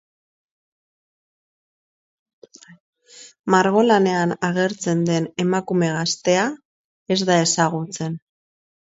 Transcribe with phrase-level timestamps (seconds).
[3.55, 6.47] Margolanean agertzen den emakume gaztea
[7.17, 8.17] ez da ezagutzen.